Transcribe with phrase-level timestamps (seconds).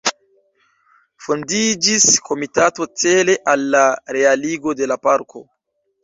[1.25, 3.83] Fondiĝis komitato cele al la
[4.17, 5.43] realigo de la parko.